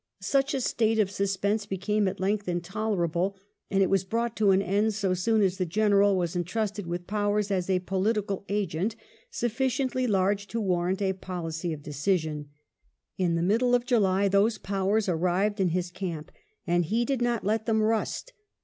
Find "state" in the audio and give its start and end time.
0.61-0.97